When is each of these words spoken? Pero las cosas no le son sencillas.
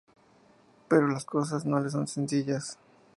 Pero 0.87 1.05
las 1.07 1.25
cosas 1.25 1.63
no 1.67 1.79
le 1.79 1.91
son 1.91 2.07
sencillas. 2.07 2.79